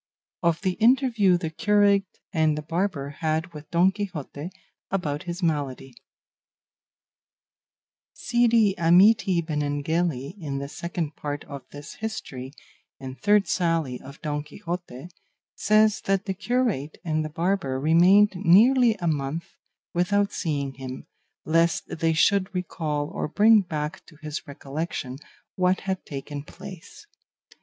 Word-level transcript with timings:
OF 0.41 0.61
THE 0.61 0.71
INTERVIEW 0.79 1.37
THE 1.37 1.51
CURATE 1.51 2.07
AND 2.33 2.57
THE 2.57 2.63
BARBER 2.63 3.17
HAD 3.19 3.53
WITH 3.53 3.69
DON 3.69 3.91
QUIXOTE 3.91 4.49
ABOUT 4.89 5.23
HIS 5.25 5.43
MALADY 5.43 5.93
Cide 8.11 8.75
Hamete 8.79 9.45
Benengeli, 9.45 10.33
in 10.39 10.57
the 10.57 10.67
Second 10.67 11.15
Part 11.15 11.43
of 11.43 11.61
this 11.71 11.97
history, 11.99 12.51
and 12.99 13.21
third 13.21 13.47
sally 13.47 13.99
of 14.01 14.19
Don 14.23 14.41
Quixote, 14.41 15.09
says 15.53 16.01
that 16.05 16.25
the 16.25 16.33
curate 16.33 16.97
and 17.05 17.23
the 17.23 17.29
barber 17.29 17.79
remained 17.79 18.31
nearly 18.37 18.95
a 18.95 19.05
month 19.07 19.49
without 19.93 20.31
seeing 20.31 20.73
him, 20.73 21.05
lest 21.45 21.99
they 21.99 22.13
should 22.13 22.55
recall 22.55 23.07
or 23.13 23.27
bring 23.27 23.61
back 23.61 24.03
to 24.07 24.15
his 24.23 24.47
recollection 24.47 25.19
what 25.55 25.81
had 25.81 26.03
taken 26.07 26.41
place. 26.41 27.05